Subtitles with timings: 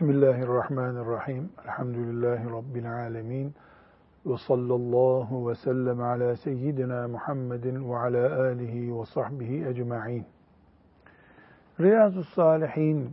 [0.00, 1.50] Bismillahirrahmanirrahim.
[1.64, 3.54] Elhamdülillahi Rabbil alemin.
[4.26, 10.24] Ve sallallahu ve sellem ala seyyidina Muhammedin ve ala alihi ve sahbihi ecma'in.
[11.80, 13.10] Riyazu Salihin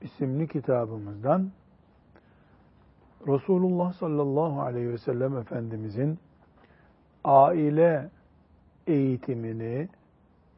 [0.00, 1.50] isimli kitabımızdan
[3.28, 6.18] Resulullah sallallahu aleyhi ve sellem Efendimizin
[7.24, 8.10] aile
[8.86, 9.88] eğitimini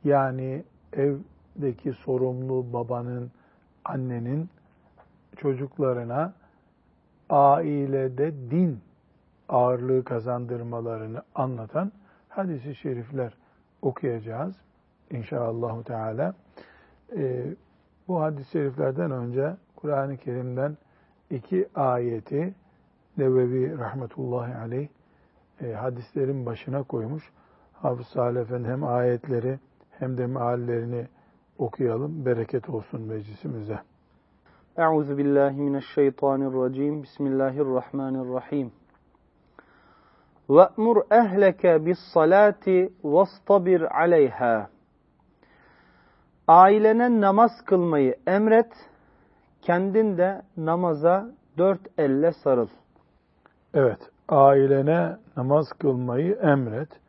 [0.05, 3.31] yani evdeki sorumlu babanın,
[3.85, 4.49] annenin
[5.35, 6.35] çocuklarına
[7.31, 8.81] ailede din
[9.49, 11.93] ağırlığı kazandırmalarını anlatan
[12.29, 13.37] hadisi şerifler
[13.83, 14.57] okuyacağız
[15.11, 16.35] inşallah Teala.
[17.17, 17.45] Ee,
[18.09, 20.77] bu hadis-i şeriflerden önce Kur'an-ı Kerim'den
[21.31, 22.55] iki ayeti
[23.17, 24.89] Nevevi rahmetullahi aleyh
[25.61, 27.33] e, hadislerin başına koymuş.
[27.73, 29.59] Hafız Salih hem ayetleri
[29.91, 31.07] hem de meallerini
[31.59, 32.27] okuyalım.
[32.27, 33.79] Bereket olsun meclisimize.
[34.79, 37.03] Euzu billahi mineşşeytanirracim.
[37.03, 38.73] Bismillahirrahmanirrahim.
[40.51, 44.69] Ve'mur ehleke bis salati vastabir aleyha.
[46.49, 48.73] Ailene namaz kılmayı emret,
[49.63, 52.69] kendin de namaza dört elle sarıl.
[53.75, 57.01] Evet, ailene namaz kılmayı emret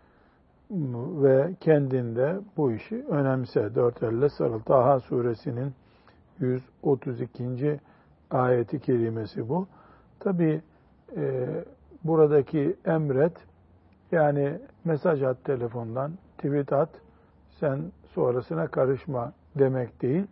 [1.24, 3.76] ve kendinde bu işi önemse.
[3.76, 4.60] Dört elle sarıl.
[4.60, 5.74] Taha suresinin
[6.40, 7.80] 132.
[8.32, 9.68] ayeti kerimesi bu.
[10.20, 10.62] Tabi
[11.18, 11.48] e,
[12.04, 13.38] buradaki emret
[14.12, 16.90] yani mesaj at telefondan, tweet at,
[17.60, 20.28] sen sonrasına karışma demek değil.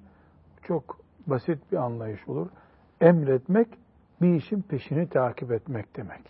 [0.63, 2.47] Çok basit bir anlayış olur.
[3.01, 3.67] Emretmek
[4.21, 6.21] bir işin peşini takip etmek demek.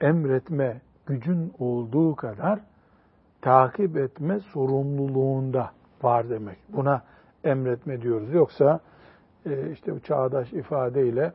[0.00, 2.60] Emretme gücün olduğu kadar
[3.40, 5.70] takip etme sorumluluğunda
[6.02, 6.58] var demek.
[6.68, 7.02] Buna
[7.44, 8.34] emretme diyoruz.
[8.34, 8.80] Yoksa
[9.46, 11.32] e, işte bu çağdaş ifadeyle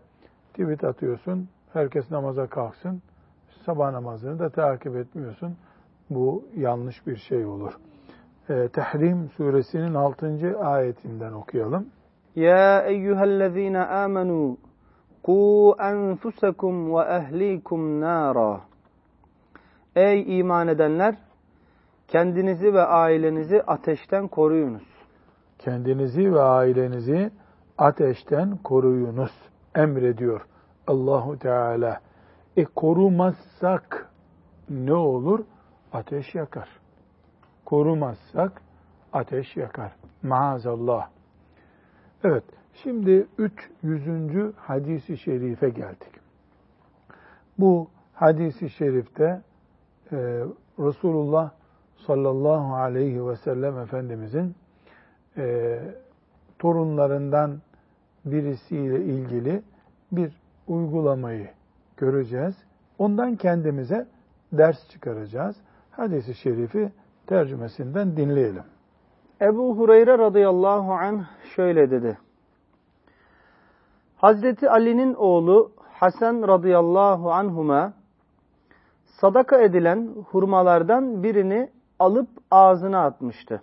[0.54, 3.02] tweet atıyorsun, herkes namaza kalksın,
[3.66, 5.58] sabah namazını da takip etmiyorsun.
[6.10, 7.74] Bu yanlış bir şey olur.
[8.50, 10.60] E, Tehrim suresinin 6.
[10.60, 11.88] ayetinden okuyalım.
[12.36, 14.58] Ya eyyühellezine amenu
[15.24, 18.62] ku enfusakum ve ehlikum nara.
[19.96, 21.16] Ey iman edenler!
[22.08, 24.95] Kendinizi ve ailenizi ateşten koruyunuz
[25.66, 27.32] kendinizi ve ailenizi
[27.78, 29.32] ateşten koruyunuz
[29.76, 30.46] emrediyor
[30.88, 32.00] Allahu Teala.
[32.58, 34.10] E korumazsak
[34.70, 35.40] ne olur?
[35.94, 36.70] Ateş yakar.
[37.66, 38.62] Korumazsak
[39.14, 39.96] ateş yakar.
[40.24, 41.10] Maazallah.
[42.24, 42.44] Evet,
[42.74, 44.54] şimdi 300.
[44.58, 46.12] hadisi şerife geldik.
[47.60, 49.42] Bu hadisi şerifte
[50.12, 50.18] e,
[50.80, 51.52] Resulullah
[52.08, 54.56] sallallahu aleyhi ve sellem Efendimizin
[55.38, 55.80] e,
[56.60, 57.58] torunlarından
[58.26, 59.62] birisiyle ilgili
[60.12, 60.34] bir
[60.68, 61.50] uygulamayı
[61.98, 62.56] göreceğiz.
[62.98, 64.08] Ondan kendimize
[64.54, 65.56] ders çıkaracağız.
[65.92, 66.92] Hadis-i şerifi
[67.28, 68.64] tercümesinden dinleyelim.
[69.42, 71.24] Ebu Hureyre radıyallahu anh
[71.56, 72.18] şöyle dedi.
[74.18, 77.94] Hazreti Ali'nin oğlu Hasan radıyallahu anhuma
[79.06, 81.70] sadaka edilen hurmalardan birini
[82.00, 83.62] alıp ağzına atmıştı.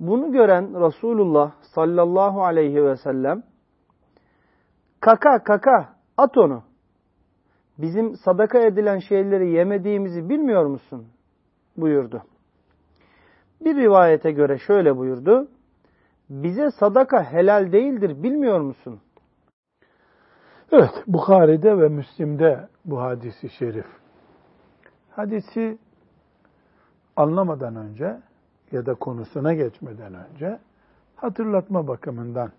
[0.00, 3.42] Bunu gören Resulullah sallallahu aleyhi ve sellem
[5.00, 6.62] kaka kaka at onu.
[7.78, 11.06] Bizim sadaka edilen şeyleri yemediğimizi bilmiyor musun?
[11.76, 12.22] buyurdu.
[13.60, 15.48] Bir rivayete göre şöyle buyurdu.
[16.30, 19.00] Bize sadaka helal değildir bilmiyor musun?
[20.72, 23.86] Evet, Bukhari'de ve Müslim'de bu hadisi şerif.
[25.10, 25.78] Hadisi
[27.16, 28.20] anlamadan önce
[28.72, 30.58] ya da konusuna geçmeden önce
[31.16, 32.50] hatırlatma bakımından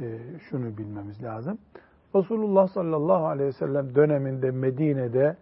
[0.00, 0.18] e,
[0.50, 1.58] şunu bilmemiz lazım.
[2.14, 5.36] Resulullah sallallahu aleyhi ve sellem döneminde Medine'de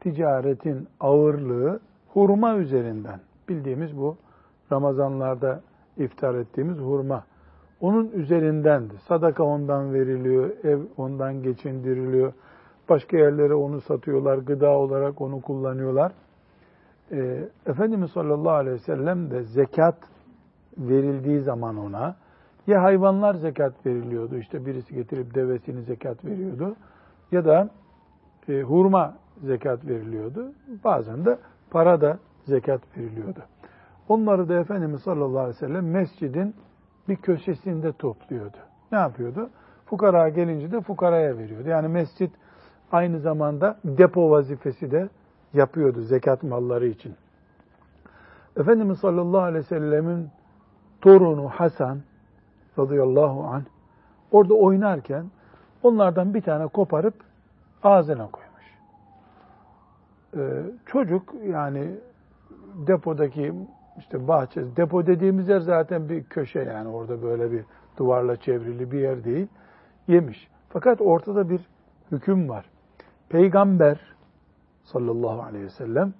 [0.00, 4.16] ticaretin ağırlığı hurma üzerinden bildiğimiz bu
[4.72, 5.60] Ramazanlarda
[5.96, 7.24] iftar ettiğimiz hurma.
[7.80, 8.94] Onun üzerindendi.
[9.08, 12.32] Sadaka ondan veriliyor, ev ondan geçindiriliyor.
[12.88, 16.12] Başka yerlere onu satıyorlar, gıda olarak onu kullanıyorlar
[17.12, 19.98] e, Efendimiz sallallahu aleyhi ve sellem de zekat
[20.78, 22.16] verildiği zaman ona
[22.66, 26.76] ya hayvanlar zekat veriliyordu işte birisi getirip devesini zekat veriyordu
[27.32, 27.70] ya da
[28.48, 30.52] e, hurma zekat veriliyordu.
[30.84, 31.38] Bazen de
[31.70, 33.40] para da zekat veriliyordu.
[34.08, 36.54] Onları da Efendimiz sallallahu aleyhi ve sellem mescidin
[37.08, 38.56] bir köşesinde topluyordu.
[38.92, 39.50] Ne yapıyordu?
[39.86, 41.68] Fukara gelince de fukaraya veriyordu.
[41.68, 42.30] Yani mescit
[42.92, 45.08] aynı zamanda depo vazifesi de
[45.56, 47.14] yapıyordu zekat malları için.
[48.56, 50.28] Efendimiz sallallahu aleyhi ve sellemin
[51.00, 51.98] torunu Hasan
[52.78, 53.64] radıyallahu anh
[54.30, 55.24] orada oynarken
[55.82, 57.14] onlardan bir tane koparıp
[57.82, 58.64] ağzına koymuş.
[60.36, 61.90] Ee, çocuk yani
[62.86, 63.52] depodaki
[63.98, 67.64] işte bahçe, depo dediğimiz yer zaten bir köşe yani orada böyle bir
[67.96, 69.46] duvarla çevrili bir yer değil.
[70.08, 70.48] Yemiş.
[70.68, 71.60] Fakat ortada bir
[72.12, 72.64] hüküm var.
[73.28, 74.15] Peygamber
[74.92, 76.14] sallallahu aleyhi ve sellem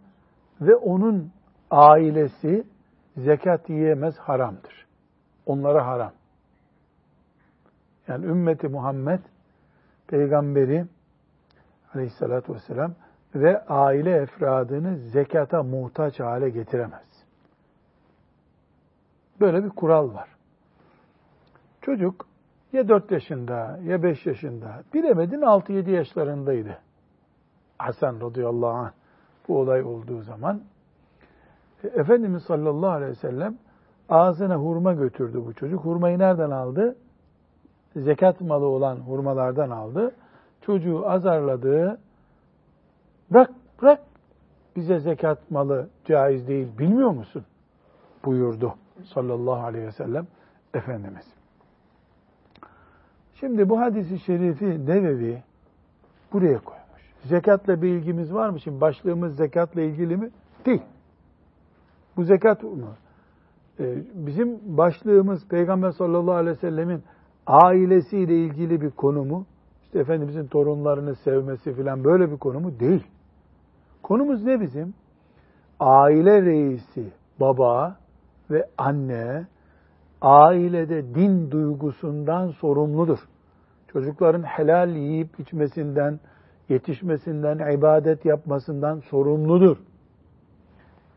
[0.60, 1.32] ve onun
[1.70, 2.64] ailesi
[3.16, 4.86] zekat yiyemez haramdır.
[5.46, 6.12] Onlara haram.
[8.08, 9.20] Yani ümmeti Muhammed
[10.08, 10.86] peygamberi
[11.94, 12.94] aleyhissalatü vesselam
[13.34, 17.24] ve aile efradını zekata muhtaç hale getiremez.
[19.40, 20.28] Böyle bir kural var.
[21.82, 22.26] Çocuk
[22.72, 26.78] ya 4 yaşında ya 5 yaşında bilemedin 6-7 yaşlarındaydı.
[27.78, 28.90] Hasan radıyallahu anh
[29.48, 30.60] bu olay olduğu zaman
[31.84, 33.58] Efendimiz sallallahu aleyhi ve sellem
[34.08, 35.84] ağzına hurma götürdü bu çocuk.
[35.84, 36.96] Hurmayı nereden aldı?
[37.96, 40.14] Zekat malı olan hurmalardan aldı.
[40.60, 41.98] Çocuğu azarladı.
[43.30, 43.50] Bırak,
[43.82, 44.00] bırak.
[44.76, 47.44] Bize zekat malı caiz değil bilmiyor musun?
[48.26, 48.74] buyurdu
[49.04, 50.26] sallallahu aleyhi ve sellem
[50.74, 51.34] Efendimiz.
[53.34, 55.42] Şimdi bu hadisi şerifi Nevevi
[56.32, 56.75] buraya koymuş.
[57.28, 58.60] Zekatla bir ilgimiz var mı?
[58.60, 60.30] Şimdi başlığımız zekatla ilgili mi?
[60.66, 60.82] Değil.
[62.16, 62.96] Bu zekat mı?
[63.80, 67.02] Ee, bizim başlığımız Peygamber sallallahu aleyhi ve sellemin
[67.46, 69.46] ailesiyle ilgili bir konu mu?
[69.82, 72.80] İşte Efendimizin torunlarını sevmesi filan böyle bir konu mu?
[72.80, 73.06] Değil.
[74.02, 74.94] Konumuz ne bizim?
[75.80, 77.96] Aile reisi, baba
[78.50, 79.46] ve anne
[80.22, 83.18] ailede din duygusundan sorumludur.
[83.92, 86.20] Çocukların helal yiyip içmesinden,
[86.68, 89.76] yetişmesinden, ibadet yapmasından sorumludur.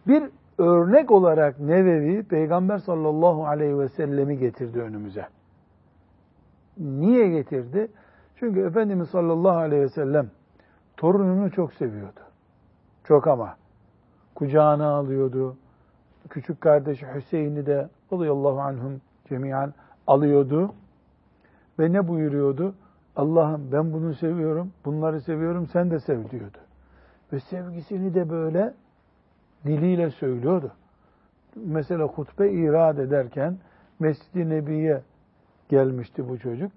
[0.07, 0.24] Bir
[0.57, 5.25] örnek olarak Nevevi Peygamber sallallahu aleyhi ve sellemi getirdi önümüze.
[6.78, 7.88] Niye getirdi?
[8.36, 10.28] Çünkü Efendimiz sallallahu aleyhi ve sellem
[10.98, 12.19] torununu çok seviyordu.
[13.04, 13.56] Çok ama.
[14.36, 15.57] Kucağına alıyordu.
[16.30, 19.74] Küçük kardeşi Hüseyin'i de radıyallahu anhum cemiyen
[20.07, 20.74] alıyordu.
[21.80, 22.74] Ve ne buyuruyordu?
[23.19, 26.57] Allah'ım ben bunu seviyorum, bunları seviyorum, sen de sev diyordu.
[27.33, 28.74] Ve sevgisini de böyle
[29.66, 30.71] diliyle söylüyordu.
[31.56, 33.57] Mesela hutbe irad ederken
[34.00, 35.01] Mescid-i Nebi'ye
[35.69, 36.71] gelmişti bu çocuk.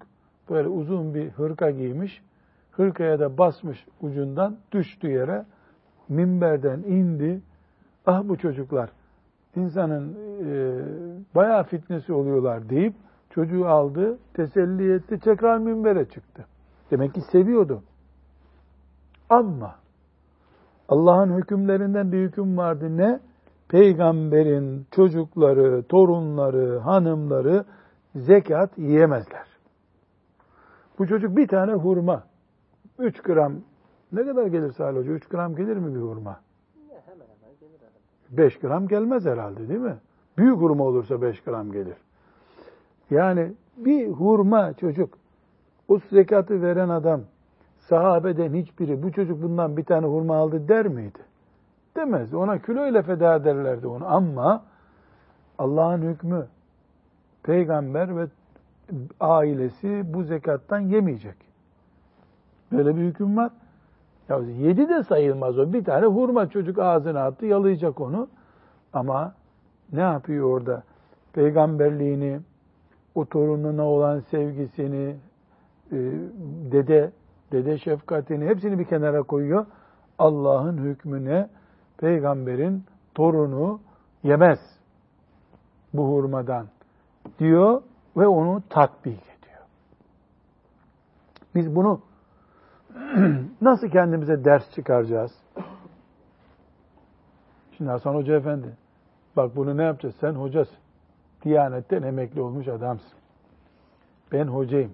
[0.49, 2.21] Böyle uzun bir hırka giymiş.
[2.71, 5.45] Hırkaya da basmış ucundan düştü yere.
[6.09, 7.41] Minberden indi.
[8.05, 8.89] Ah bu çocuklar
[9.55, 10.81] insanın e,
[11.35, 12.93] bayağı fitnesi oluyorlar deyip
[13.33, 16.45] çocuğu aldı, teselli etti, tekrar minbere çıktı.
[16.91, 17.83] Demek ki seviyordu.
[19.29, 19.75] Ama
[20.89, 22.97] Allah'ın hükümlerinden bir hüküm vardı.
[22.97, 23.19] Ne?
[23.69, 27.65] Peygamberin çocukları, torunları, hanımları
[28.15, 29.47] zekat yiyemezler.
[30.99, 32.23] Bu çocuk bir tane hurma,
[32.99, 33.53] 3 gram,
[34.11, 35.11] ne kadar gelir Salih Hoca?
[35.11, 36.39] 3 gram gelir mi bir hurma?
[38.29, 39.97] 5 gram gelmez herhalde değil mi?
[40.37, 41.97] Büyük hurma olursa 5 gram gelir.
[43.13, 45.17] Yani bir hurma çocuk,
[45.87, 47.21] o zekatı veren adam,
[47.79, 51.19] sahabeden hiçbiri bu çocuk bundan bir tane hurma aldı der miydi?
[51.95, 52.33] Demez.
[52.33, 54.05] Ona kiloyla feda ederlerdi onu.
[54.07, 54.63] Ama
[55.57, 56.47] Allah'ın hükmü
[57.43, 58.27] peygamber ve
[59.19, 61.35] ailesi bu zekattan yemeyecek.
[62.71, 63.51] Böyle bir hüküm var.
[64.29, 65.73] Ya yedi de sayılmaz o.
[65.73, 68.27] Bir tane hurma çocuk ağzına attı, yalayacak onu.
[68.93, 69.33] Ama
[69.93, 70.83] ne yapıyor orada?
[71.33, 72.39] Peygamberliğini,
[73.15, 75.15] o torununa olan sevgisini,
[75.91, 75.97] e,
[76.71, 77.11] dede,
[77.51, 79.65] dede şefkatini hepsini bir kenara koyuyor.
[80.19, 81.49] Allah'ın hükmüne
[81.97, 82.83] peygamberin
[83.15, 83.79] torunu
[84.23, 84.59] yemez
[85.93, 86.67] bu hurmadan
[87.39, 87.81] diyor
[88.17, 89.63] ve onu tatbik ediyor.
[91.55, 92.01] Biz bunu
[93.61, 95.31] nasıl kendimize ders çıkaracağız?
[97.77, 98.67] Şimdi Hasan Hoca Efendi,
[99.35, 100.15] bak bunu ne yapacağız?
[100.19, 100.82] Sen hocasın.
[101.43, 103.17] Diyanetten emekli olmuş adamsın.
[104.31, 104.91] Ben hocayım.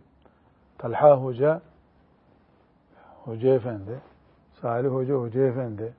[0.77, 1.61] Talha Hoca,
[3.23, 3.99] Hoca Efendi,
[4.61, 5.93] Salih Hoca, Hoca Efendi.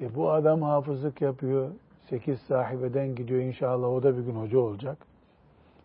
[0.00, 1.70] E bu adam hafızlık yapıyor.
[2.10, 4.98] Sekiz sahibeden gidiyor inşallah o da bir gün hoca olacak.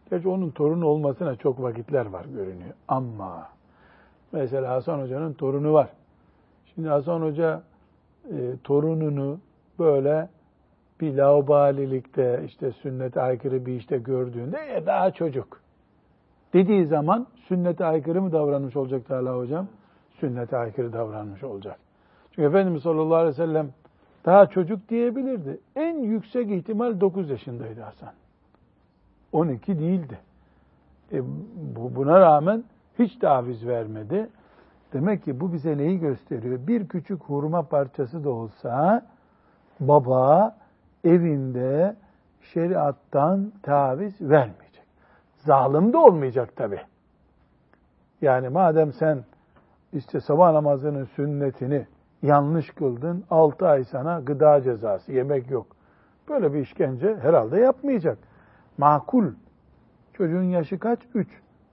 [0.10, 2.74] Gerçi onun torunu olmasına çok vakitler var görünüyor.
[2.88, 3.50] Ama
[4.31, 5.89] mesela Hasan Hoca'nın torunu var.
[6.75, 7.62] Şimdi Hasan Hoca
[8.31, 9.39] e, torununu
[9.79, 10.29] böyle
[11.01, 15.62] bir laubalilikte işte sünnete aykırı bir işte gördüğünde e, daha çocuk
[16.53, 19.67] dediği zaman sünnete aykırı mı davranmış olacak Teala hocam?
[20.20, 21.79] Sünnete aykırı davranmış olacak.
[22.31, 23.70] Çünkü Efendimiz sallallahu aleyhi ve sellem
[24.25, 25.60] daha çocuk diyebilirdi.
[25.75, 28.13] En yüksek ihtimal 9 yaşındaydı Hasan.
[29.31, 30.20] 12 değildi.
[31.12, 31.24] E,
[31.75, 32.63] bu, buna rağmen
[33.00, 34.29] hiç taviz vermedi.
[34.93, 36.67] Demek ki bu bize neyi gösteriyor?
[36.67, 39.05] Bir küçük hurma parçası da olsa
[39.79, 40.55] baba
[41.03, 41.96] evinde
[42.41, 44.86] şeriattan taviz vermeyecek.
[45.36, 46.81] Zalim de olmayacak tabi.
[48.22, 49.24] Yani madem sen
[49.93, 51.86] işte sabah namazının sünnetini
[52.22, 55.67] yanlış kıldın, 6 ay sana gıda cezası, yemek yok.
[56.29, 58.17] Böyle bir işkence herhalde yapmayacak.
[58.77, 59.25] Makul.
[60.13, 61.00] Çocuğun yaşı kaç?
[61.13, 61.27] 3.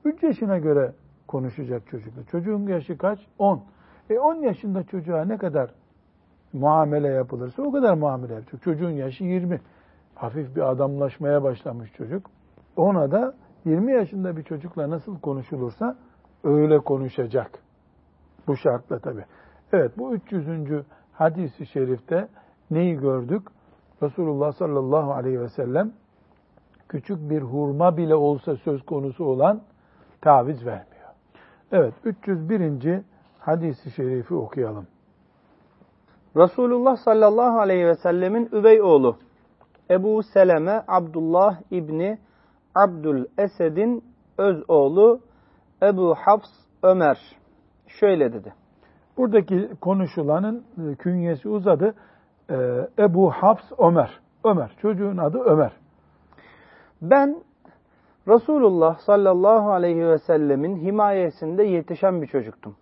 [0.04, 0.92] 3 yaşına göre
[1.26, 2.24] konuşacak çocukla.
[2.24, 3.26] Çocuğun yaşı kaç?
[3.38, 3.62] 10.
[4.10, 5.74] E 10 yaşında çocuğa ne kadar
[6.52, 8.62] muamele yapılırsa o kadar muamele yapacak.
[8.62, 9.60] Çocuğun yaşı 20.
[10.14, 12.30] Hafif bir adamlaşmaya başlamış çocuk.
[12.76, 15.96] Ona da 20 yaşında bir çocukla nasıl konuşulursa
[16.44, 17.50] öyle konuşacak.
[18.46, 19.24] Bu şartla tabi.
[19.72, 20.46] Evet bu 300.
[21.12, 22.28] hadisi şerifte
[22.70, 23.42] neyi gördük?
[24.02, 25.92] Resulullah sallallahu aleyhi ve sellem
[26.88, 29.60] küçük bir hurma bile olsa söz konusu olan
[30.20, 31.08] taviz vermiyor.
[31.72, 33.02] Evet 301.
[33.38, 34.86] hadisi şerifi okuyalım.
[36.36, 39.16] Resulullah sallallahu aleyhi ve sellemin üvey oğlu
[39.90, 42.18] Ebu Seleme Abdullah İbni
[42.74, 44.04] Abdül Esed'in
[44.38, 45.20] öz oğlu
[45.82, 46.50] Ebu Hafs
[46.82, 47.36] Ömer
[47.86, 48.54] şöyle dedi.
[49.16, 51.94] Buradaki konuşulanın e, künyesi uzadı.
[52.50, 52.54] E,
[52.98, 54.20] Ebu Hafs Ömer.
[54.44, 54.76] Ömer.
[54.82, 55.72] Çocuğun adı Ömer.
[57.02, 57.42] Ben
[58.28, 62.76] Resulullah sallallahu aleyhi ve sellemin himayesinde yetişen bir çocuktum.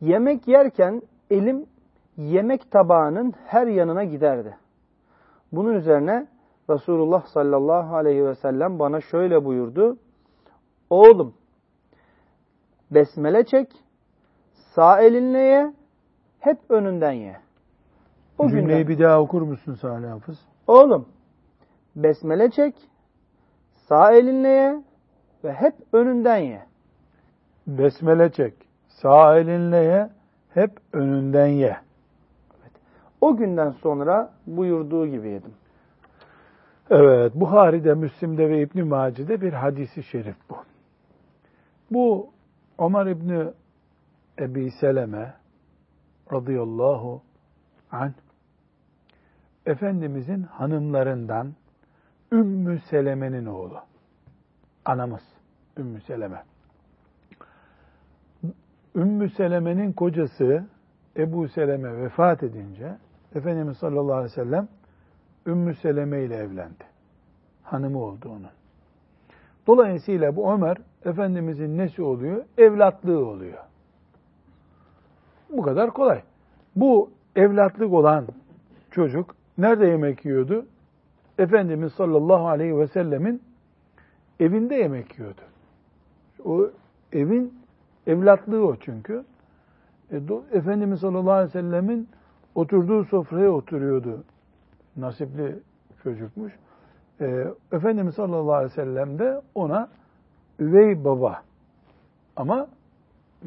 [0.00, 1.66] Yemek yerken elim
[2.16, 4.56] yemek tabağının her yanına giderdi.
[5.52, 6.26] Bunun üzerine
[6.70, 9.96] Resulullah sallallahu aleyhi ve sellem bana şöyle buyurdu.
[10.90, 11.34] Oğlum
[12.90, 13.68] besmele çek,
[14.74, 15.72] sağ elinle ye,
[16.40, 17.36] hep önünden ye.
[18.38, 20.38] O Cümleyi günden, bir daha okur musun Salih Hafız?
[20.66, 21.08] Oğlum
[21.96, 22.74] besmele çek,
[23.88, 24.82] sağ elinle ye
[25.44, 26.62] ve hep önünden ye.
[27.66, 28.54] Besmele çek,
[28.88, 30.08] sağ elinle ye,
[30.54, 31.85] hep önünden ye.
[33.20, 35.54] O günden sonra buyurduğu gibi yedim.
[36.90, 40.56] Evet, Buhari'de, Müslim'de ve İbn Mace'de bir hadisi şerif bu.
[41.90, 42.30] Bu
[42.78, 43.52] Ömer İbni
[44.38, 45.34] Ebi Seleme
[46.32, 47.22] radıyallahu
[47.92, 48.12] anh
[49.66, 51.54] Efendimizin hanımlarından
[52.32, 53.80] Ümmü Seleme'nin oğlu.
[54.84, 55.22] Anamız
[55.78, 56.42] Ümmü Seleme.
[58.96, 60.66] Ümmü Seleme'nin kocası
[61.16, 62.96] Ebu Seleme vefat edince
[63.34, 64.68] Efendimiz sallallahu aleyhi ve sellem
[65.46, 66.84] Ümmü Seleme ile evlendi.
[67.62, 68.50] Hanımı oldu onun.
[69.66, 72.44] Dolayısıyla bu Ömer Efendimizin nesi oluyor?
[72.58, 73.58] Evlatlığı oluyor.
[75.50, 76.22] Bu kadar kolay.
[76.76, 78.26] Bu evlatlık olan
[78.90, 80.66] çocuk nerede yemek yiyordu?
[81.38, 83.42] Efendimiz sallallahu aleyhi ve sellemin
[84.40, 85.40] evinde yemek yiyordu.
[86.44, 86.70] O
[87.12, 87.54] evin
[88.06, 89.24] evlatlığı o çünkü.
[90.10, 92.08] E, do, Efendimiz sallallahu aleyhi ve sellemin
[92.56, 94.24] oturduğu sofraya oturuyordu.
[94.96, 95.58] Nasipli
[96.02, 96.52] çocukmuş.
[97.20, 99.88] E, Efendimiz sallallahu aleyhi ve sellem de ona
[100.58, 101.42] üvey baba
[102.36, 102.66] ama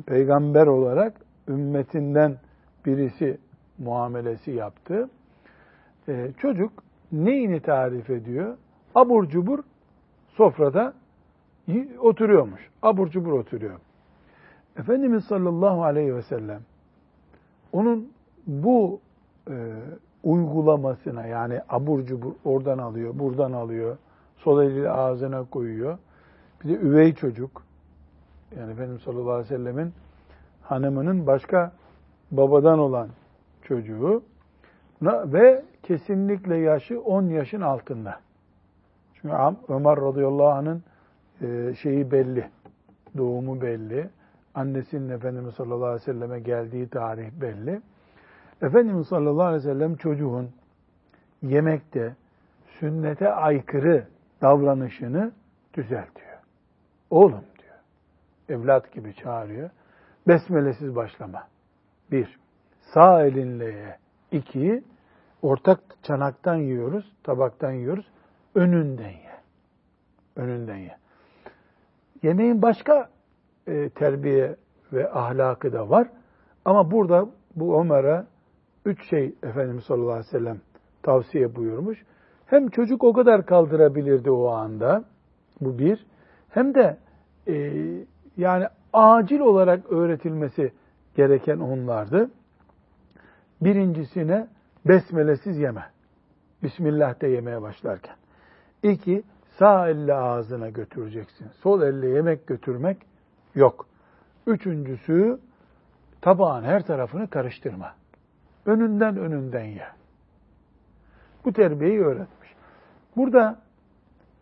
[0.05, 1.13] peygamber olarak
[1.47, 2.37] ümmetinden
[2.85, 3.37] birisi
[3.77, 5.09] muamelesi yaptı.
[6.07, 6.71] E, çocuk
[7.11, 8.57] neyini tarif ediyor?
[8.95, 9.59] Abur cubur
[10.27, 10.93] sofrada
[11.99, 12.69] oturuyormuş.
[12.81, 13.79] Abur cubur oturuyor.
[14.77, 16.61] Efendimiz sallallahu aleyhi ve sellem
[17.71, 18.11] onun
[18.49, 18.99] bu
[19.49, 19.55] e,
[20.23, 23.97] uygulamasına yani abur cubur oradan alıyor, buradan alıyor,
[24.37, 25.97] sol eliyle ağzına koyuyor.
[26.63, 27.63] Bir de üvey çocuk
[28.57, 29.93] yani Efendimiz sallallahu aleyhi ve sellemin
[30.61, 31.71] hanımının başka
[32.31, 33.09] babadan olan
[33.63, 34.23] çocuğu
[35.01, 38.19] ve kesinlikle yaşı 10 yaşın altında.
[39.13, 39.35] Çünkü
[39.67, 40.83] Ömer radıyallahu anh'ın
[41.41, 42.49] e, şeyi belli,
[43.17, 44.09] doğumu belli.
[44.55, 47.81] Annesinin Efendimiz sallallahu aleyhi ve selleme geldiği tarih belli.
[48.61, 50.49] Efendimiz sallallahu aleyhi ve sellem çocuğun
[51.41, 52.15] yemekte
[52.79, 54.07] sünnete aykırı
[54.41, 55.31] davranışını
[55.73, 56.37] düzeltiyor.
[57.09, 58.59] Oğlum diyor.
[58.59, 59.69] Evlat gibi çağırıyor.
[60.27, 61.47] Besmelesiz başlama.
[62.11, 62.39] Bir.
[62.93, 63.97] Sağ elinle ye.
[64.31, 64.83] İki.
[65.41, 68.05] Ortak çanaktan yiyoruz, tabaktan yiyoruz.
[68.55, 69.31] Önünden ye.
[70.35, 70.97] Önünden ye.
[72.23, 73.09] Yemeğin başka
[73.67, 74.55] e, terbiye
[74.93, 76.07] ve ahlakı da var.
[76.65, 78.23] Ama burada bu Ömer'e
[78.89, 80.57] üç şey Efendimiz sallallahu aleyhi ve sellem
[81.03, 82.03] tavsiye buyurmuş.
[82.45, 85.03] Hem çocuk o kadar kaldırabilirdi o anda.
[85.61, 86.05] Bu bir.
[86.49, 86.97] Hem de
[87.47, 87.73] e,
[88.37, 90.73] yani acil olarak öğretilmesi
[91.15, 92.31] gereken onlardı.
[93.61, 94.47] Birincisine
[94.85, 95.83] besmelesiz yeme.
[96.63, 98.15] Bismillah de yemeye başlarken.
[98.83, 99.23] İki,
[99.59, 101.47] sağ elle ağzına götüreceksin.
[101.47, 102.97] Sol elle yemek götürmek
[103.55, 103.87] yok.
[104.47, 105.39] Üçüncüsü
[106.21, 107.98] tabağın her tarafını karıştırma.
[108.65, 109.87] Önünden önünden ye.
[111.45, 112.49] Bu terbiyeyi öğretmiş.
[113.15, 113.59] Burada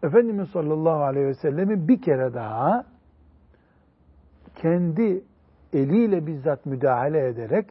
[0.04, 2.86] Efendimiz sallallahu aleyhi ve sellemin bir kere daha
[4.56, 5.24] kendi
[5.74, 7.66] eliyle bizzat müdahale ederek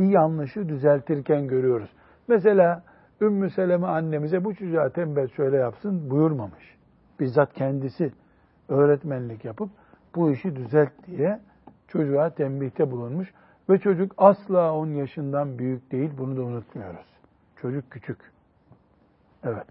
[0.00, 1.90] bir yanlışı düzeltirken görüyoruz.
[2.28, 2.82] Mesela
[3.20, 6.76] Ümmü Seleme annemize bu çocuğa tembel şöyle yapsın buyurmamış.
[7.20, 8.12] Bizzat kendisi
[8.68, 9.70] öğretmenlik yapıp
[10.14, 11.40] bu işi düzelt diye
[11.88, 13.32] çocuğa tembihte bulunmuş.
[13.70, 16.10] Ve çocuk asla 10 yaşından büyük değil.
[16.18, 17.06] Bunu da unutmuyoruz.
[17.56, 18.18] Çocuk küçük.
[19.44, 19.66] Evet.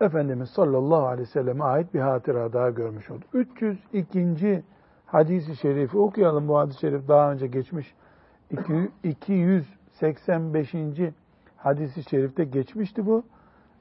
[0.00, 3.28] Efendimiz sallallahu aleyhi ve selleme ait bir hatıra daha görmüş olduk.
[3.32, 4.62] 302.
[5.06, 6.48] hadisi şerifi okuyalım.
[6.48, 7.94] Bu hadis-i şerif daha önce geçmiş.
[9.04, 10.74] 285.
[11.56, 13.24] hadisi şerifte geçmişti bu.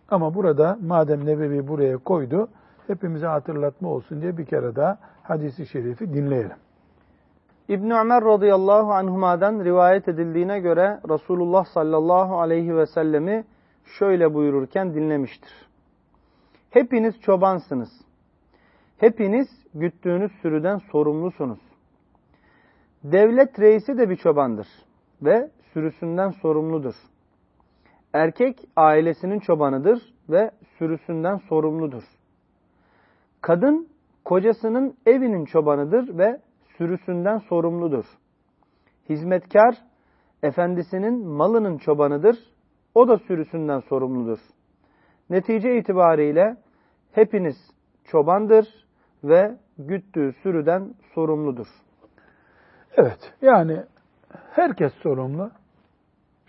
[0.09, 2.47] Ama burada madem Nebevi buraya koydu,
[2.87, 6.57] hepimize hatırlatma olsun diye bir kere daha hadisi şerifi dinleyelim.
[7.71, 13.45] İbn Ömer radıyallahu anhuma'dan rivayet edildiğine göre Resulullah sallallahu aleyhi ve sellemi
[13.85, 15.51] şöyle buyururken dinlemiştir.
[16.69, 17.89] Hepiniz çobansınız.
[18.97, 21.59] Hepiniz güttüğünüz sürüden sorumlusunuz.
[23.03, 24.67] Devlet reisi de bir çobandır
[25.21, 26.95] ve sürüsünden sorumludur.
[28.13, 32.03] Erkek ailesinin çobanıdır ve sürüsünden sorumludur.
[33.41, 33.87] Kadın
[34.25, 36.39] kocasının evinin çobanıdır ve
[36.81, 38.05] sürüsünden sorumludur.
[39.09, 39.75] Hizmetkar
[40.43, 42.35] efendisinin malının çobanıdır.
[42.95, 44.39] O da sürüsünden sorumludur.
[45.29, 46.57] Netice itibariyle
[47.11, 47.55] hepiniz
[48.05, 48.67] çobandır
[49.23, 51.67] ve güttüğü sürüden sorumludur.
[52.97, 53.83] Evet, yani
[54.51, 55.51] herkes sorumlu.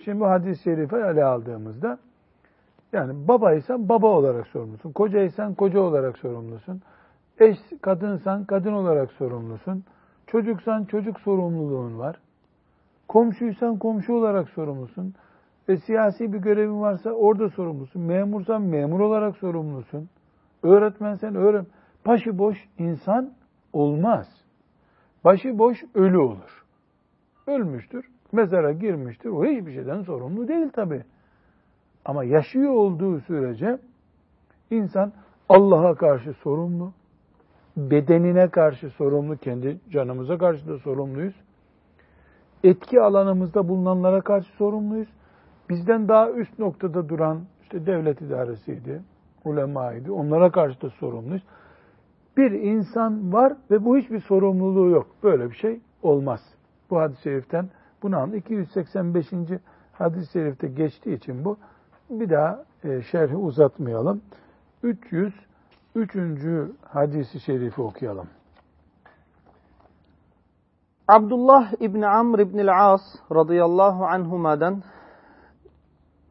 [0.05, 1.99] Şimdi bu hadis-i şerifi ele aldığımızda
[2.93, 4.93] yani babaysan baba olarak sorumlusun.
[4.93, 6.83] Kocaysan koca olarak sorumlusun.
[7.39, 9.85] Eş kadınsan kadın olarak sorumlusun.
[10.33, 12.17] Çocuksan çocuk sorumluluğun var.
[13.09, 15.15] Komşuysan komşu olarak sorumlusun.
[15.69, 18.03] E, siyasi bir görevin varsa orada sorumlusun.
[18.03, 20.09] Memursan memur olarak sorumlusun.
[20.63, 21.67] Öğretmensen öğren.
[22.07, 23.33] Başıboş insan
[23.73, 24.27] olmaz.
[25.25, 26.65] Başıboş ölü olur.
[27.47, 29.31] Ölmüştür, mezara girmiştir.
[29.31, 31.05] O hiçbir şeyden sorumlu değil tabi.
[32.05, 33.79] Ama yaşıyor olduğu sürece
[34.71, 35.13] insan
[35.49, 36.93] Allah'a karşı sorumlu,
[37.77, 41.35] bedenine karşı sorumlu, kendi canımıza karşı da sorumluyuz.
[42.65, 45.09] Etki alanımızda bulunanlara karşı sorumluyuz.
[45.71, 49.03] Bizden daha üst noktada duran işte devlet idaresiydi,
[49.45, 50.13] ulemaydı.
[50.13, 51.43] Onlara karşı da sorumluyuz.
[52.37, 55.07] Bir insan var ve bu hiçbir sorumluluğu yok.
[55.23, 56.41] Böyle bir şey olmaz.
[56.91, 57.69] Bu hadis-i şeriften
[58.03, 58.37] bunu anlı.
[58.37, 59.27] 285.
[59.93, 61.57] hadis-i şerifte geçtiği için bu.
[62.11, 64.23] Bir daha e, şerhi uzatmayalım.
[64.83, 65.35] 300
[65.95, 68.29] Üçüncü hadisi şerifi okuyalım.
[71.09, 73.01] Abdullah İbni Amr İbni As
[73.33, 74.83] radıyallahu anhumadan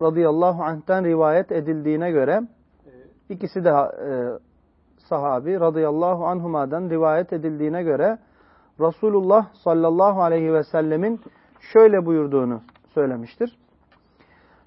[0.02, 2.42] radıyallahu anh'ten rivayet edildiğine göre
[3.30, 4.10] ikisi de e,
[4.98, 8.18] sahabi radıyallahu anhumadan rivayet edildiğine göre
[8.80, 11.22] Resulullah sallallahu aleyhi ve sellemin
[11.60, 12.62] şöyle buyurduğunu
[12.94, 13.58] söylemiştir.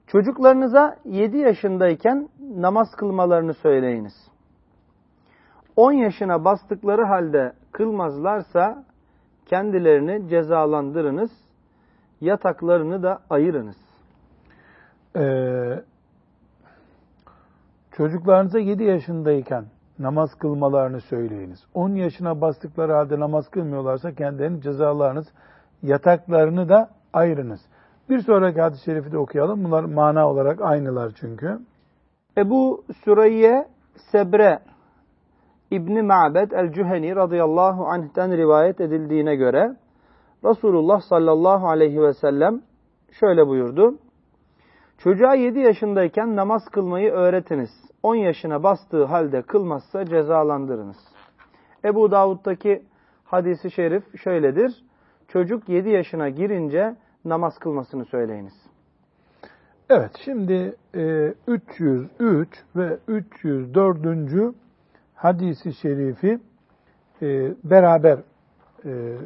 [0.07, 4.34] Çocuklarınıza 7 yaşındayken namaz kılmalarını söyleyiniz.
[5.77, 8.85] 10 yaşına bastıkları halde kılmazlarsa
[9.47, 11.31] kendilerini cezalandırınız,
[12.21, 13.77] yataklarını da ayırınız.
[15.17, 15.83] Ee,
[17.93, 19.65] çocuklarınıza 7 yaşındayken
[19.99, 21.65] namaz kılmalarını söyleyiniz.
[21.75, 25.27] 10 yaşına bastıkları halde namaz kılmıyorlarsa kendilerini cezalarınız,
[25.83, 27.61] yataklarını da ayırınız.
[28.11, 29.65] Bir sonraki hadis-i şerifi de okuyalım.
[29.65, 31.59] Bunlar mana olarak aynılar çünkü.
[32.39, 34.59] Ebu Süreyye Sebre
[35.75, 39.77] İbni Ma'bed el-Cüheni radıyallahu anh'ten rivayet edildiğine göre
[40.45, 42.61] Resulullah sallallahu aleyhi ve sellem
[43.21, 43.99] şöyle buyurdu.
[44.99, 47.71] Çocuğa 7 yaşındayken namaz kılmayı öğretiniz.
[48.03, 50.97] 10 yaşına bastığı halde kılmazsa cezalandırınız.
[51.85, 52.83] Ebu Davud'daki
[53.25, 54.85] hadisi şerif şöyledir.
[55.29, 58.55] Çocuk 7 yaşına girince namaz kılmasını söyleyiniz.
[59.91, 60.77] Evet şimdi
[61.47, 64.05] 303 e, ve 304
[65.25, 66.39] hadisi şerifi
[67.23, 68.19] e, beraber
[68.85, 69.17] e,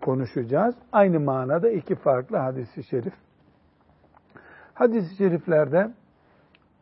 [0.00, 0.74] konuşacağız.
[0.92, 3.12] Aynı manada iki farklı hadisi şerif.
[4.74, 5.90] Hadis-i şeriflerde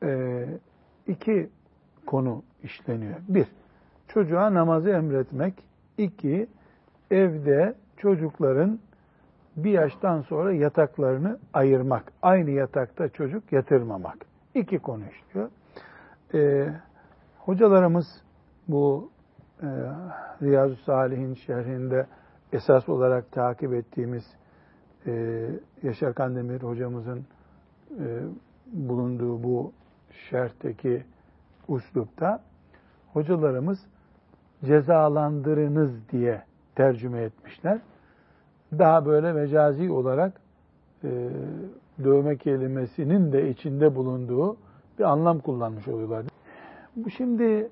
[0.03, 0.45] e,
[1.07, 1.51] iki
[2.07, 3.17] konu işleniyor.
[3.29, 3.47] Bir,
[4.09, 5.55] çocuğa namazı emretmek.
[5.99, 6.47] İki,
[7.11, 8.79] evde çocukların
[9.57, 12.13] bir yaştan sonra yataklarını ayırmak.
[12.23, 14.17] Aynı yatakta çocuk yatırmamak.
[14.55, 15.49] İki konu işliyor.
[16.35, 16.69] Ee,
[17.39, 18.23] Hocalarımız
[18.69, 19.11] bu
[19.63, 19.67] e,
[20.43, 22.07] Riyazu Salih'in şerhinde
[22.53, 24.25] esas olarak takip ettiğimiz
[25.07, 25.45] e,
[25.83, 27.25] Yaşar Kandemir hocamızın
[27.99, 28.21] e,
[28.73, 29.73] bulunduğu bu
[30.31, 31.03] şerhteki
[31.69, 32.41] uslupta
[33.13, 33.87] hocalarımız
[34.65, 36.43] cezalandırınız diye
[36.75, 37.79] tercüme etmişler.
[38.79, 40.41] Daha böyle mecazi olarak
[41.05, 41.31] e,
[42.05, 44.57] dövme kelimesinin de içinde bulunduğu
[44.99, 46.25] bir anlam kullanmış oluyorlar.
[46.97, 47.71] Bu şimdi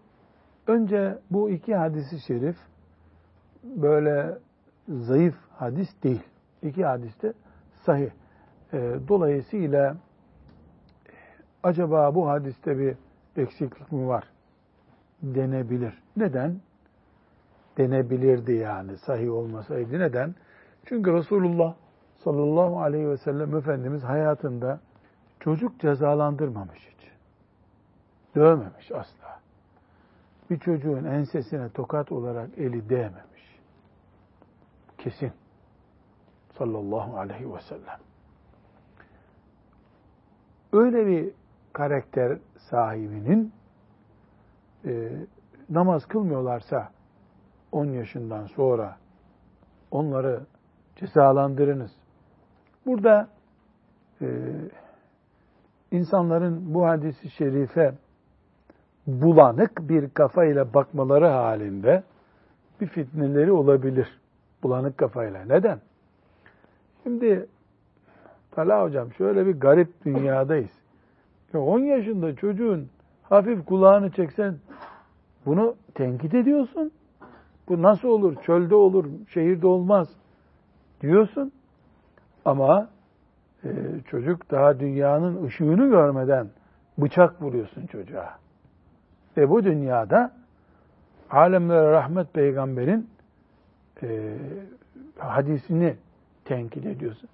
[0.67, 2.57] önce bu iki hadisi şerif
[3.65, 4.39] böyle
[4.89, 6.23] zayıf hadis değil.
[6.63, 7.33] İki hadis de
[7.85, 8.11] sahih.
[8.73, 9.97] E, dolayısıyla
[11.63, 12.97] acaba bu hadiste bir
[13.37, 14.25] eksiklik mi var
[15.23, 16.03] denebilir.
[16.17, 16.61] Neden?
[17.79, 19.99] Denebilirdi yani sahih olmasaydı.
[19.99, 20.35] Neden?
[20.85, 21.75] Çünkü Resulullah
[22.25, 24.81] sallallahu aleyhi ve sellem Efendimiz hayatında
[25.41, 27.11] çocuk cezalandırmamış hiç.
[28.35, 29.26] Dövmemiş asla.
[30.51, 33.61] Bir çocuğun ensesine tokat olarak eli değmemiş.
[34.99, 35.33] Kesin.
[36.59, 37.99] Sallallahu aleyhi ve sellem.
[40.73, 41.33] Öyle bir
[41.73, 42.39] karakter
[42.71, 43.53] sahibinin
[44.85, 45.13] e,
[45.71, 46.93] namaz kılmıyorlarsa
[47.73, 48.97] 10 yaşından sonra
[49.91, 50.47] onları
[50.97, 51.91] cezalandırınız.
[52.87, 53.29] Burada
[54.21, 54.27] e,
[55.91, 57.95] insanların bu hadisi şerife
[59.07, 62.03] bulanık bir kafayla bakmaları halinde
[62.81, 64.21] bir fitneleri olabilir.
[64.63, 65.45] Bulanık kafayla.
[65.45, 65.79] Neden?
[67.03, 67.47] Şimdi
[68.51, 70.71] Talha hocam şöyle bir garip dünyadayız.
[71.55, 72.89] 10 yaşında çocuğun
[73.23, 74.55] hafif kulağını çeksen
[75.47, 76.93] bunu tenkit ediyorsun.
[77.69, 78.37] Bu nasıl olur?
[78.43, 80.09] Çölde olur, şehirde olmaz
[81.01, 81.53] diyorsun.
[82.45, 82.89] Ama
[83.65, 83.69] e,
[84.11, 86.47] çocuk daha dünyanın ışığını görmeden
[86.99, 88.46] bıçak vuruyorsun çocuğa.
[89.37, 90.33] Ve bu dünyada
[91.31, 93.11] alemlere rahmet peygamberin
[94.03, 94.37] e,
[95.19, 95.97] hadisini
[96.45, 97.29] tenkit ediyorsun.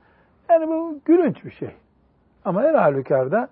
[0.51, 1.71] Yani bu gülünç bir şey.
[2.45, 3.49] Ama her halükarda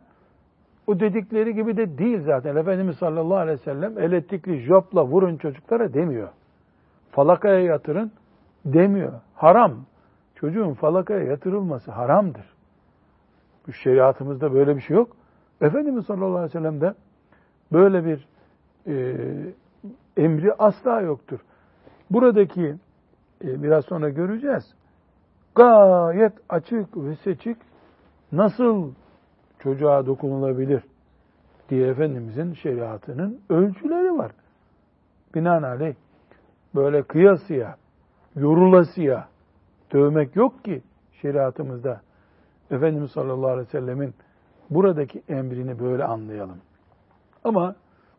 [0.87, 2.57] o dedikleri gibi de değil zaten.
[2.57, 6.29] Efendimiz sallallahu aleyhi ve sellem elektrikli jopla vurun çocuklara demiyor.
[7.11, 8.13] Falakaya yatırın
[8.65, 9.13] demiyor.
[9.35, 9.73] Haram.
[10.35, 12.45] Çocuğun falakaya yatırılması haramdır.
[13.67, 15.17] Bu şeriatımızda böyle bir şey yok.
[15.61, 16.95] Efendimiz sallallahu aleyhi ve sellem de
[17.73, 18.29] böyle bir
[18.87, 19.17] e,
[20.17, 21.39] emri asla yoktur.
[22.11, 22.75] Buradaki
[23.45, 24.75] e, biraz sonra göreceğiz.
[25.55, 27.57] Gayet açık ve seçik
[28.33, 28.93] nasıl
[29.59, 30.83] çocuğa dokunulabilir
[31.69, 34.33] diye Efendimizin şeriatının ölçüleri var.
[35.35, 35.95] Binaenaleyh
[36.75, 37.77] böyle kıyasıya,
[38.37, 39.29] yorulasıya
[39.93, 40.83] dövmek yok ki
[41.23, 42.01] şeriatımızda.
[42.71, 44.15] Efendimiz sallallahu aleyhi ve sellemin
[44.71, 46.59] buradaki emrini böyle anlayalım.
[47.45, 47.75] Ama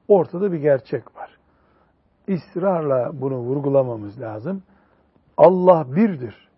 [0.08, 1.38] ortada bir gerçek var.
[2.28, 4.64] İsrarla bunu vurgulamamız lazım.
[5.38, 6.50] Allah birdir.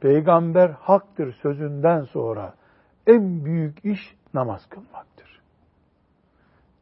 [0.00, 2.54] Peygamber haktır sözünden sonra
[3.06, 5.40] en büyük iş namaz kılmaktır.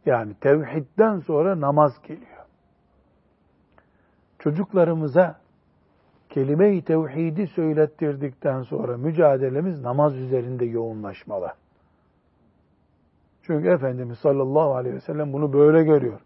[0.06, 2.46] Yani tevhidden sonra namaz geliyor.
[4.38, 5.40] Çocuklarımıza
[6.28, 11.52] kelime-i tevhidi söylettirdikten sonra mücadelemiz namaz üzerinde yoğunlaşmalı.
[13.46, 16.20] Çünkü Efendimiz sallallahu aleyhi ve sellem bunu böyle görüyor.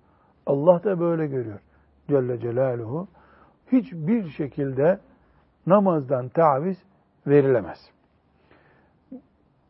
[0.46, 1.61] Allah da böyle görüyor.
[2.09, 3.09] Celle Celaluhu.
[3.72, 4.98] Hiçbir şekilde
[5.66, 6.76] namazdan taviz
[7.26, 7.78] verilemez.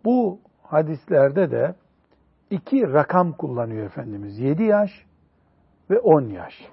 [0.04, 1.74] Bu hadislerde de
[2.50, 4.38] iki rakam kullanıyor Efendimiz.
[4.38, 5.06] 7 yaş
[5.90, 6.68] ve 10 yaş.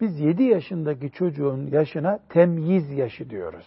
[0.00, 3.66] Biz 7 yaşındaki çocuğun yaşına temyiz yaşı diyoruz.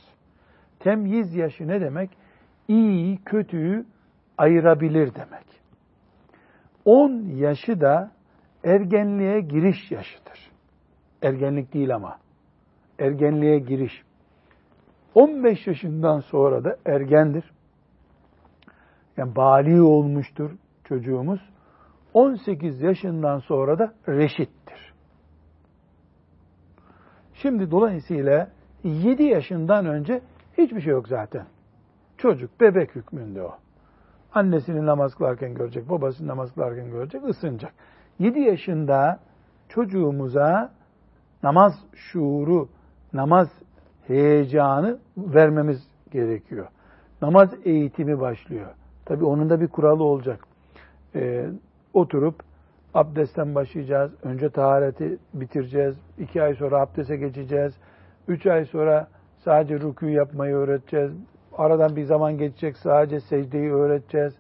[0.80, 2.10] Temyiz yaşı ne demek?
[2.68, 3.86] İyi, kötüyü
[4.38, 5.46] ayırabilir demek.
[6.86, 8.12] 10 yaşı da
[8.64, 10.52] ergenliğe giriş yaşıdır.
[11.22, 12.18] Ergenlik değil ama.
[13.00, 14.04] Ergenliğe giriş.
[15.16, 17.52] 15 yaşından sonra da ergendir.
[19.18, 20.52] Yani bali olmuştur
[20.84, 21.40] çocuğumuz.
[22.14, 24.94] 18 yaşından sonra da reşittir.
[27.34, 28.52] Şimdi dolayısıyla
[28.84, 30.22] 7 yaşından önce
[30.58, 31.46] hiçbir şey yok zaten.
[32.18, 33.65] Çocuk, bebek hükmünde o.
[34.36, 37.74] Annesini namaz kılarken görecek, babasını namaz kılarken görecek, ısınacak.
[38.20, 39.20] 7 yaşında
[39.70, 40.72] çocuğumuza
[41.44, 42.70] namaz şuuru,
[43.14, 43.48] namaz
[44.08, 46.68] heyecanı vermemiz gerekiyor.
[47.22, 48.68] Namaz eğitimi başlıyor.
[49.06, 50.48] Tabi onun da bir kuralı olacak.
[51.16, 51.50] Ee,
[51.94, 52.36] oturup
[52.94, 54.12] abdestten başlayacağız.
[54.24, 55.96] Önce tahareti bitireceğiz.
[56.18, 57.74] iki ay sonra abdese geçeceğiz.
[58.28, 61.12] Üç ay sonra sadece rükû yapmayı öğreteceğiz.
[61.58, 64.34] Aradan bir zaman geçecek sadece secdeyi öğreteceğiz.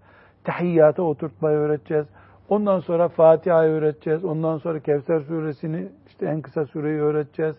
[0.43, 2.06] Tahiyyata oturtmayı öğreteceğiz.
[2.49, 4.25] Ondan sonra Fatiha'yı öğreteceğiz.
[4.25, 7.56] Ondan sonra Kevser suresini işte en kısa sureyi öğreteceğiz.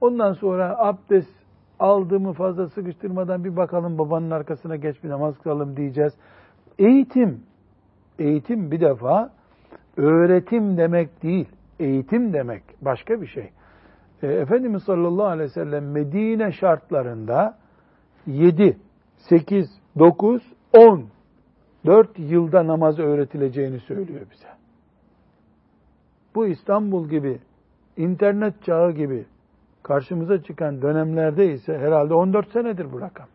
[0.00, 1.40] Ondan sonra abdest
[1.80, 6.12] aldığımı fazla sıkıştırmadan bir bakalım babanın arkasına geç bir namaz kılalım diyeceğiz.
[6.78, 7.40] Eğitim,
[8.18, 9.30] eğitim bir defa
[9.96, 11.48] öğretim demek değil,
[11.80, 13.50] eğitim demek başka bir şey.
[14.22, 17.58] E, Efendimiz sallallahu aleyhi ve sellem Medine şartlarında
[18.26, 18.76] 7,
[19.28, 21.04] 8, 9, 10,
[21.86, 24.48] 4 yılda namaz öğretileceğini söylüyor bize.
[26.34, 27.38] Bu İstanbul gibi,
[27.96, 29.24] internet çağı gibi
[29.82, 33.26] karşımıza çıkan dönemlerde ise herhalde 14 senedir bu rakam.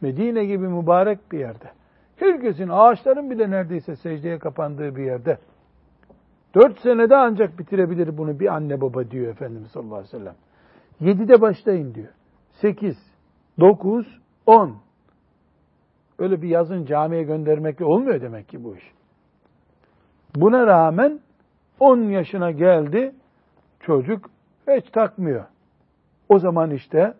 [0.00, 1.70] Medine gibi mübarek bir yerde.
[2.16, 5.38] Herkesin, ağaçların bile neredeyse secdeye kapandığı bir yerde.
[6.54, 10.34] Dört senede ancak bitirebilir bunu bir anne baba diyor Efendimiz sallallahu aleyhi ve sellem.
[11.00, 12.12] Yedide başlayın diyor.
[12.52, 12.96] Sekiz,
[13.60, 14.76] dokuz, on.
[16.18, 18.92] Öyle bir yazın camiye göndermekle olmuyor demek ki bu iş.
[20.36, 21.20] Buna rağmen
[21.80, 23.14] on yaşına geldi
[23.80, 24.30] çocuk
[24.68, 25.44] hiç takmıyor.
[26.28, 27.14] O zaman işte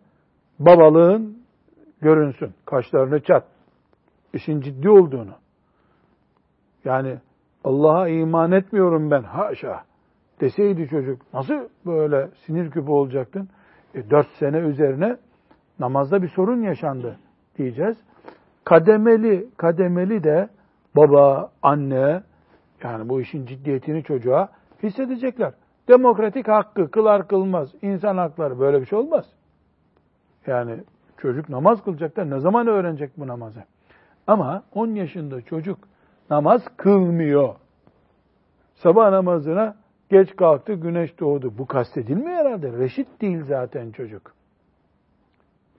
[0.59, 1.39] babalığın
[2.01, 2.55] görünsün.
[2.67, 3.45] Kaşlarını çat.
[4.33, 5.35] İşin ciddi olduğunu.
[6.85, 7.19] Yani
[7.65, 9.85] Allah'a iman etmiyorum ben haşa
[10.41, 13.49] deseydi çocuk nasıl böyle sinir küpü olacaktın?
[13.95, 15.17] E, dört sene üzerine
[15.79, 17.17] namazda bir sorun yaşandı
[17.59, 17.97] diyeceğiz.
[18.65, 20.49] Kademeli, kademeli de
[20.97, 22.23] baba, anne
[22.83, 24.49] yani bu işin ciddiyetini çocuğa
[24.83, 25.53] hissedecekler.
[25.89, 29.25] Demokratik hakkı kılar kılmaz, insan hakları böyle bir şey olmaz.
[30.47, 30.81] Yani
[31.17, 33.65] çocuk namaz kılacak da ne zaman öğrenecek bu namazı?
[34.27, 35.79] Ama 10 yaşında çocuk
[36.31, 37.55] namaz kılmıyor.
[38.75, 39.77] Sabah namazına
[40.11, 41.59] geç kalktı, güneş doğdu.
[41.59, 42.73] Bu kastedilmiyor herhalde.
[42.73, 44.35] Reşit değil zaten çocuk.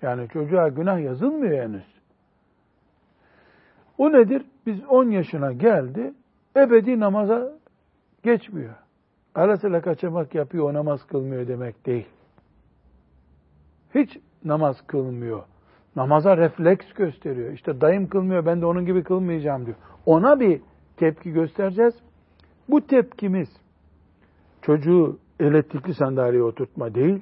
[0.01, 1.95] Yani çocuğa günah yazılmıyor henüz.
[3.97, 4.45] O nedir?
[4.65, 6.13] Biz 10 yaşına geldi,
[6.55, 7.51] ebedi namaza
[8.23, 8.73] geçmiyor.
[9.35, 12.07] Ara sıra kaçamak yapıyor, o namaz kılmıyor demek değil.
[13.95, 15.43] Hiç namaz kılmıyor.
[15.95, 17.53] Namaza refleks gösteriyor.
[17.53, 19.77] İşte dayım kılmıyor, ben de onun gibi kılmayacağım diyor.
[20.05, 20.61] Ona bir
[20.97, 21.93] tepki göstereceğiz.
[22.69, 23.49] Bu tepkimiz
[24.61, 27.21] çocuğu elektrikli sandalyeye oturtma değil,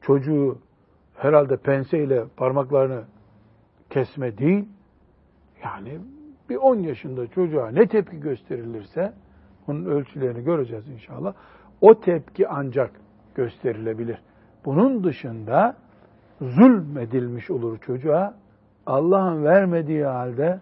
[0.00, 0.58] çocuğu
[1.22, 3.02] herhalde penseyle parmaklarını
[3.90, 4.68] kesme değil,
[5.64, 5.98] yani
[6.50, 9.12] bir 10 yaşında çocuğa ne tepki gösterilirse,
[9.68, 11.34] onun ölçülerini göreceğiz inşallah,
[11.80, 12.90] o tepki ancak
[13.34, 14.18] gösterilebilir.
[14.64, 15.76] Bunun dışında
[16.40, 18.34] zulmedilmiş olur çocuğa,
[18.86, 20.60] Allah'ın vermediği halde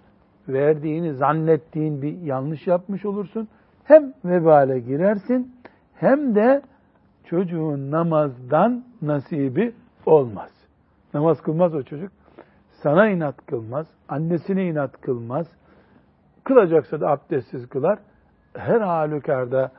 [0.49, 3.49] verdiğini zannettiğin bir yanlış yapmış olursun.
[3.85, 5.53] Hem vebale girersin
[5.95, 6.63] hem de
[7.25, 9.75] çocuğun namazdan nasibi
[10.07, 10.51] olmaz.
[11.15, 12.13] Namaz kılmaz o çocuk.
[12.83, 15.47] Sana inat kılmaz, annesine inat kılmaz.
[16.45, 17.99] Kılacaksa da abdestsiz kılar.
[18.57, 19.73] Her halükarda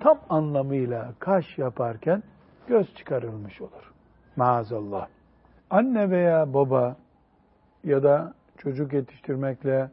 [0.00, 2.22] tam anlamıyla kaş yaparken
[2.66, 3.92] göz çıkarılmış olur.
[4.36, 5.08] Maazallah.
[5.70, 6.96] Anne veya baba
[7.84, 9.90] ya da çocuk yetiştirmekle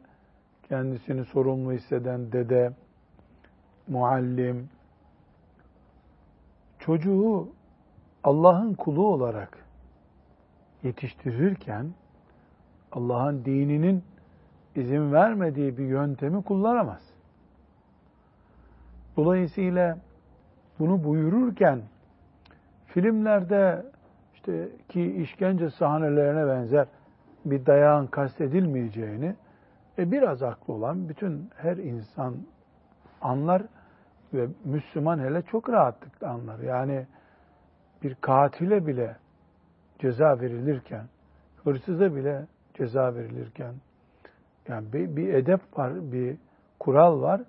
[0.68, 2.72] kendisini sorumlu hisseden dede,
[3.88, 4.68] muallim,
[6.78, 7.48] çocuğu
[8.24, 9.63] Allah'ın kulu olarak
[10.84, 11.86] yetiştirirken
[12.92, 14.04] Allah'ın dininin
[14.74, 17.02] izin vermediği bir yöntemi kullanamaz.
[19.16, 19.98] Dolayısıyla
[20.78, 21.82] bunu buyururken
[22.86, 23.86] filmlerde
[24.34, 26.86] işte ki işkence sahnelerine benzer
[27.44, 29.34] bir dayağın kastedilmeyeceğini
[29.98, 32.34] e, biraz aklı olan bütün her insan
[33.22, 33.62] anlar
[34.34, 36.58] ve Müslüman hele çok rahatlıkla anlar.
[36.58, 37.06] Yani
[38.02, 39.16] bir katile bile
[39.98, 41.06] ceza verilirken,
[41.64, 43.74] hırsıza bile ceza verilirken,
[44.68, 46.36] yani bir, bir edep var, bir
[46.80, 47.42] kural var.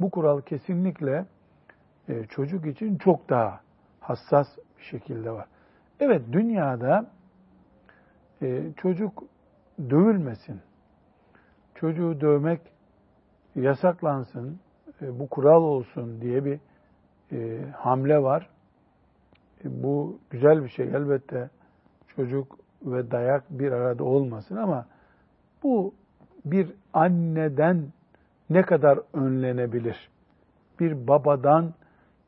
[0.00, 1.26] Bu kural kesinlikle
[2.08, 3.60] e, çocuk için çok daha
[4.00, 4.46] hassas
[4.78, 5.46] bir şekilde var.
[6.00, 7.06] Evet dünyada
[8.42, 9.24] e, çocuk
[9.78, 10.60] dövülmesin,
[11.74, 12.60] çocuğu dövmek
[13.54, 14.60] yasaklansın,
[15.02, 16.60] e, bu kural olsun diye bir
[17.32, 18.50] e, hamle var.
[19.64, 21.50] E, bu güzel bir şey elbette
[22.18, 24.86] çocuk ve dayak bir arada olmasın ama
[25.62, 25.94] bu
[26.44, 27.86] bir anneden
[28.50, 30.08] ne kadar önlenebilir?
[30.80, 31.74] Bir babadan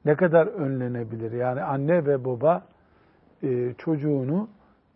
[0.05, 1.33] ne kadar önlenebilir?
[1.33, 2.65] Yani anne ve baba
[3.43, 4.49] e, çocuğunu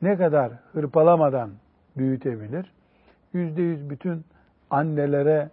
[0.02, 1.50] ne kadar hırpalamadan
[1.96, 2.72] büyütebilir?
[3.32, 4.24] Yüzde yüz bütün
[4.70, 5.50] annelere,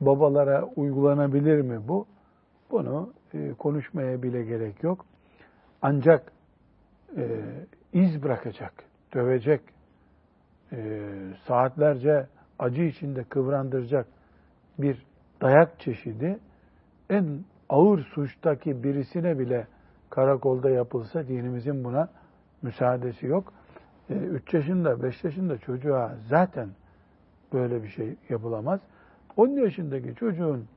[0.00, 2.06] babalara uygulanabilir mi bu?
[2.70, 5.06] Bunu e, konuşmaya bile gerek yok.
[5.82, 6.32] Ancak
[7.16, 7.24] e,
[7.96, 8.72] iz bırakacak,
[9.14, 9.60] dövecek,
[10.72, 11.02] e,
[11.46, 12.26] saatlerce
[12.58, 14.06] acı içinde kıvrandıracak
[14.78, 15.06] bir
[15.40, 16.38] dayak çeşidi
[17.10, 19.66] en ağır suçtaki birisine bile
[20.10, 22.08] karakolda yapılsa dinimizin buna
[22.62, 23.52] müsaadesi yok.
[24.10, 26.68] 3 e, yaşında, 5 yaşında çocuğa zaten
[27.52, 28.80] böyle bir şey yapılamaz.
[29.36, 30.68] 10 yaşındaki çocuğun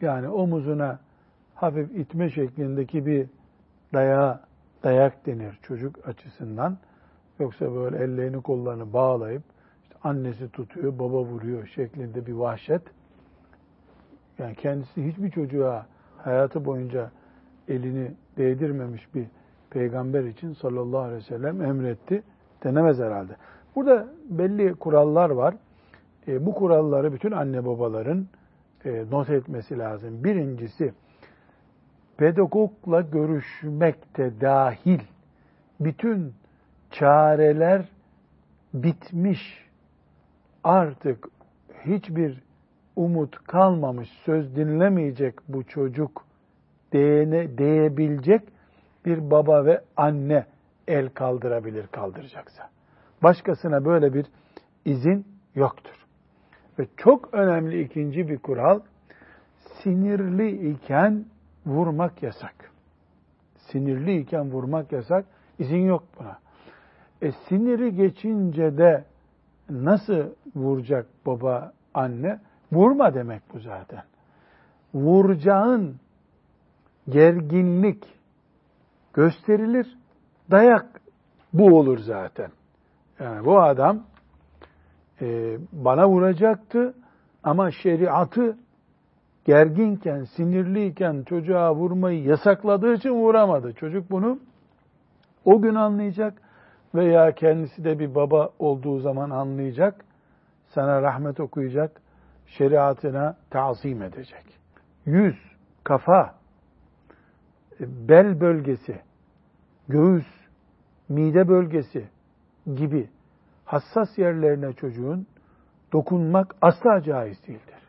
[0.00, 1.00] yani omuzuna
[1.54, 3.28] hafif itme şeklindeki bir
[3.94, 4.40] dayağı,
[4.82, 6.78] dayak denir çocuk açısından.
[7.38, 9.42] Yoksa böyle ellerini kollarını bağlayıp
[9.82, 12.82] işte annesi tutuyor, baba vuruyor şeklinde bir vahşet.
[14.38, 15.86] Yani kendisi hiçbir çocuğa
[16.18, 17.10] hayatı boyunca
[17.68, 19.26] elini değdirmemiş bir
[19.70, 22.22] peygamber için sallallahu aleyhi ve sellem emretti.
[22.64, 23.32] Denemez herhalde.
[23.76, 25.54] Burada belli kurallar var.
[26.28, 28.26] E, bu kuralları bütün anne babaların
[28.84, 30.24] e, not etmesi lazım.
[30.24, 30.92] Birincisi,
[32.20, 35.00] pedagogla görüşmekte dahil
[35.80, 36.34] bütün
[36.90, 37.88] çareler
[38.74, 39.66] bitmiş.
[40.64, 41.28] Artık
[41.84, 42.42] hiçbir
[42.96, 46.24] umut kalmamış, söz dinlemeyecek bu çocuk
[46.92, 48.42] değene, değebilecek
[49.06, 50.46] bir baba ve anne
[50.88, 52.70] el kaldırabilir kaldıracaksa.
[53.22, 54.26] Başkasına böyle bir
[54.84, 56.06] izin yoktur.
[56.78, 58.80] Ve çok önemli ikinci bir kural,
[59.58, 61.24] sinirli iken
[61.66, 62.70] vurmak yasak.
[63.56, 65.24] Sinirli iken vurmak yasak,
[65.58, 66.38] izin yok buna.
[67.22, 69.04] E siniri geçince de
[69.70, 70.24] nasıl
[70.56, 72.40] vuracak baba, anne?
[72.72, 74.02] Vurma demek bu zaten.
[74.94, 75.96] Vuracağın
[77.08, 78.04] gerginlik
[79.12, 79.98] gösterilir,
[80.50, 81.00] dayak
[81.52, 82.50] bu olur zaten.
[83.20, 84.02] Yani bu adam
[85.20, 86.94] e, bana vuracaktı
[87.44, 88.58] ama şeriatı
[89.44, 93.72] gerginken, sinirliyken çocuğa vurmayı yasakladığı için vuramadı.
[93.72, 94.38] Çocuk bunu
[95.44, 96.42] o gün anlayacak
[96.94, 100.04] veya kendisi de bir baba olduğu zaman anlayacak.
[100.68, 102.00] Sana rahmet okuyacak,
[102.46, 104.44] şeriatına tazim edecek.
[105.06, 105.36] Yüz,
[105.84, 106.34] kafa,
[107.80, 109.00] bel bölgesi,
[109.88, 110.26] göğüs,
[111.08, 112.08] mide bölgesi
[112.74, 113.08] gibi
[113.64, 115.26] hassas yerlerine çocuğun
[115.92, 117.79] dokunmak asla caiz değildir.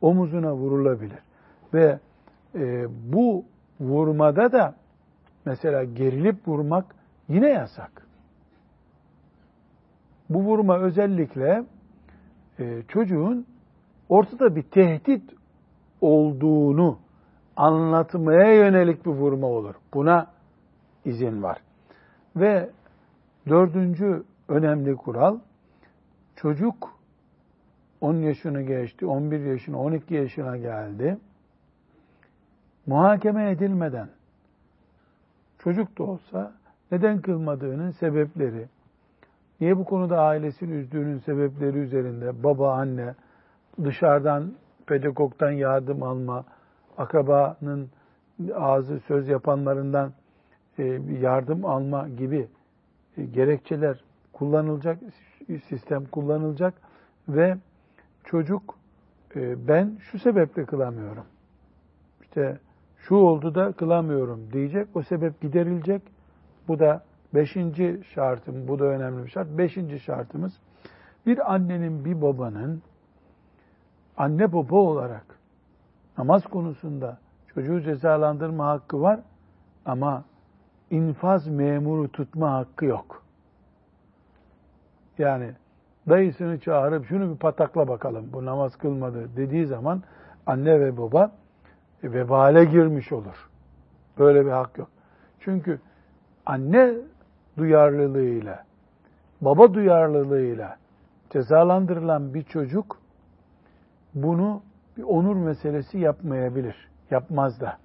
[0.00, 1.18] Omuzuna vurulabilir.
[1.74, 1.98] Ve
[2.54, 3.44] e, bu
[3.80, 4.74] vurmada da
[5.44, 6.94] mesela gerilip vurmak
[7.28, 8.06] yine yasak.
[10.30, 11.64] Bu vurma özellikle
[12.58, 13.46] e, çocuğun
[14.08, 15.22] ortada bir tehdit
[16.00, 16.98] olduğunu
[17.56, 19.74] anlatmaya yönelik bir vurma olur.
[19.94, 20.26] Buna
[21.04, 21.58] izin var.
[22.36, 22.70] Ve
[23.48, 25.38] dördüncü önemli kural,
[26.36, 26.99] çocuk
[28.00, 31.18] 10 yaşını geçti, 11 yaşına, 12 yaşına geldi.
[32.86, 34.08] Muhakeme edilmeden,
[35.58, 36.52] çocuk da olsa
[36.92, 38.66] neden kılmadığının sebepleri,
[39.60, 43.14] niye bu konuda ailesini üzdüğünün sebepleri üzerinde baba, anne,
[43.84, 44.52] dışarıdan,
[44.86, 46.44] pedagogdan yardım alma,
[46.98, 47.90] akrabanın
[48.54, 50.12] ağzı söz yapanlarından
[50.78, 50.84] e,
[51.20, 52.48] yardım alma gibi
[53.16, 54.98] e, gerekçeler kullanılacak,
[55.68, 56.74] sistem kullanılacak
[57.28, 57.56] ve
[58.30, 58.74] çocuk
[59.36, 61.24] e, ben şu sebeple kılamıyorum.
[62.22, 62.58] İşte
[62.98, 64.88] şu oldu da kılamıyorum diyecek.
[64.94, 66.02] O sebep giderilecek.
[66.68, 67.02] Bu da
[67.34, 69.48] beşinci şartım, bu da önemli bir şart.
[69.58, 70.52] Beşinci şartımız
[71.26, 72.82] bir annenin, bir babanın
[74.16, 75.38] anne baba olarak
[76.18, 77.18] namaz konusunda
[77.54, 79.20] çocuğu cezalandırma hakkı var
[79.84, 80.24] ama
[80.90, 83.24] infaz memuru tutma hakkı yok.
[85.18, 85.54] Yani
[86.08, 90.02] dayısını çağırıp şunu bir patakla bakalım bu namaz kılmadı dediği zaman
[90.46, 91.32] anne ve baba
[92.04, 93.50] vebale girmiş olur.
[94.18, 94.88] Böyle bir hak yok.
[95.40, 95.80] Çünkü
[96.46, 96.94] anne
[97.58, 98.64] duyarlılığıyla,
[99.40, 100.76] baba duyarlılığıyla
[101.30, 102.98] cezalandırılan bir çocuk
[104.14, 104.62] bunu
[104.96, 106.90] bir onur meselesi yapmayabilir.
[107.10, 107.78] Yapmaz da.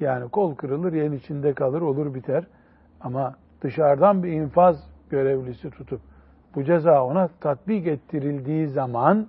[0.00, 2.44] Yani kol kırılır, yen içinde kalır, olur biter.
[3.00, 6.00] Ama dışarıdan bir infaz görevlisi tutup
[6.58, 9.26] bu ceza ona tatbik ettirildiği zaman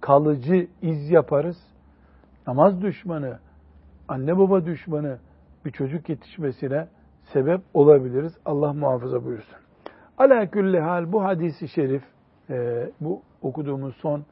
[0.00, 1.56] kalıcı iz yaparız.
[2.46, 3.38] Namaz düşmanı,
[4.08, 5.18] anne baba düşmanı
[5.64, 6.88] bir çocuk yetişmesine
[7.32, 8.38] sebep olabiliriz.
[8.44, 9.56] Allah muhafaza buyursun.
[10.18, 12.02] Ala külli hal bu hadisi şerif,
[12.50, 14.24] e, bu okuduğumuz son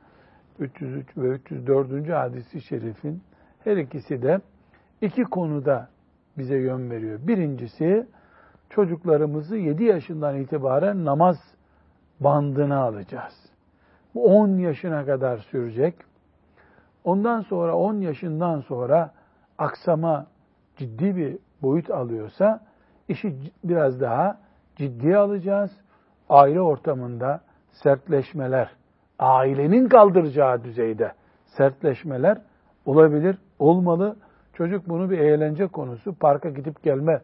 [0.58, 2.08] 303 ve 304.
[2.10, 3.22] hadisi şerifin
[3.64, 4.40] her ikisi de
[5.00, 5.88] iki konuda
[6.38, 7.18] bize yön veriyor.
[7.22, 8.06] Birincisi
[8.70, 11.55] çocuklarımızı 7 yaşından itibaren namaz
[12.20, 13.34] bandına alacağız.
[14.14, 15.94] Bu 10 yaşına kadar sürecek.
[17.04, 19.10] Ondan sonra 10 yaşından sonra
[19.58, 20.26] aksama
[20.76, 22.60] ciddi bir boyut alıyorsa
[23.08, 24.38] işi biraz daha
[24.76, 25.70] ciddiye alacağız.
[26.28, 27.40] Aile ortamında
[27.70, 28.70] sertleşmeler,
[29.18, 31.12] ailenin kaldıracağı düzeyde
[31.44, 32.38] sertleşmeler
[32.84, 34.16] olabilir, olmalı.
[34.52, 37.20] Çocuk bunu bir eğlence konusu, parka gidip gelme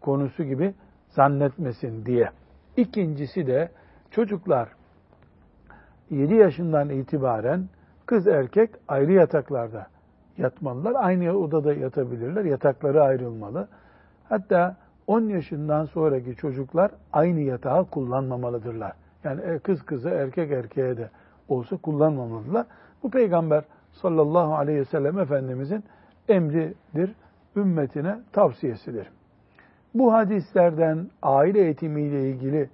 [0.00, 0.74] konusu gibi
[1.08, 2.30] zannetmesin diye.
[2.76, 3.68] İkincisi de
[4.12, 4.68] çocuklar
[6.10, 7.68] 7 yaşından itibaren
[8.06, 9.86] kız erkek ayrı yataklarda
[10.38, 10.94] yatmalılar.
[10.96, 12.44] Aynı odada yatabilirler.
[12.44, 13.68] Yatakları ayrılmalı.
[14.28, 18.92] Hatta 10 yaşından sonraki çocuklar aynı yatağı kullanmamalıdırlar.
[19.24, 21.10] Yani e, kız kızı erkek erkeğe de
[21.48, 22.66] olsa kullanmamalıdırlar.
[23.02, 25.84] Bu peygamber sallallahu aleyhi ve sellem Efendimizin
[26.28, 27.14] emridir,
[27.56, 29.06] ümmetine tavsiyesidir.
[29.94, 32.70] Bu hadislerden, aile eğitimiyle ilgili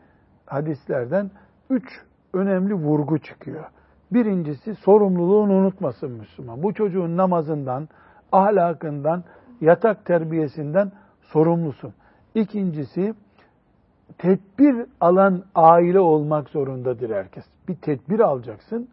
[0.48, 1.30] hadislerden
[1.70, 2.00] üç
[2.32, 3.64] önemli vurgu çıkıyor.
[4.12, 6.62] Birincisi sorumluluğunu unutmasın Müslüman.
[6.62, 7.88] Bu çocuğun namazından,
[8.32, 9.24] ahlakından,
[9.60, 11.94] yatak terbiyesinden sorumlusun.
[12.34, 13.14] İkincisi
[14.18, 17.44] tedbir alan aile olmak zorundadır herkes.
[17.68, 18.88] Bir tedbir alacaksın.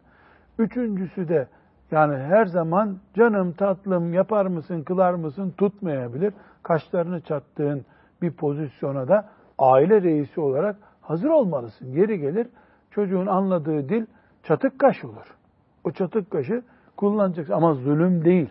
[0.58, 1.48] Üçüncüsü de
[1.90, 6.34] yani her zaman canım tatlım yapar mısın kılar mısın tutmayabilir.
[6.62, 7.84] Kaşlarını çattığın
[8.22, 9.28] bir pozisyona da
[9.58, 10.76] aile reisi olarak
[11.08, 11.86] hazır olmalısın.
[11.86, 12.46] Yeri gelir
[12.90, 14.06] çocuğun anladığı dil
[14.42, 15.36] çatık kaş olur.
[15.84, 16.62] O çatık kaşı
[16.96, 18.50] kullanacaksın ama zulüm değil.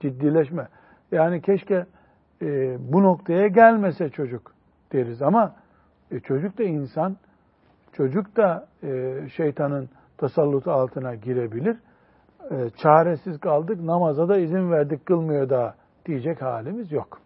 [0.00, 0.68] Ciddileşme.
[1.12, 1.86] Yani keşke
[2.42, 2.46] e,
[2.92, 4.52] bu noktaya gelmese çocuk
[4.92, 5.54] deriz ama
[6.10, 7.16] e, çocuk da insan,
[7.92, 11.76] çocuk da e, şeytanın tasallutu altına girebilir.
[12.50, 15.74] E, çaresiz kaldık, namaza da izin verdik, kılmıyor da
[16.06, 17.25] diyecek halimiz yok.